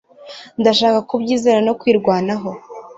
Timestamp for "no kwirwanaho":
1.67-2.49